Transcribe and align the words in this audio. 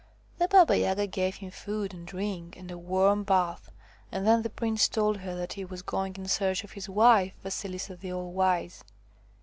'The 0.39 0.47
Baba 0.47 0.75
Yaga 0.79 1.05
gave 1.05 1.35
him 1.35 1.51
food 1.51 1.93
and 1.93 2.07
drink 2.07 2.57
and 2.57 2.71
a 2.71 2.77
warm 2.79 3.23
bath, 3.23 3.69
and 4.11 4.25
then 4.25 4.41
the 4.41 4.49
prince 4.49 4.87
told 4.87 5.17
her 5.17 5.35
that 5.35 5.53
he 5.53 5.63
was 5.63 5.83
going 5.83 6.15
in 6.15 6.27
search 6.27 6.63
of 6.63 6.71
his 6.71 6.89
wife 6.89 7.33
Vasilisa 7.43 7.97
the 7.97 8.11
All 8.11 8.31
Wise. 8.31 8.83